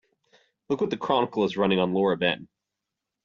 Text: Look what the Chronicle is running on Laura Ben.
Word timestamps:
Look 0.67 0.81
what 0.81 0.89
the 0.89 0.97
Chronicle 0.97 1.43
is 1.43 1.57
running 1.57 1.77
on 1.77 1.93
Laura 1.93 2.17
Ben. 2.17 2.47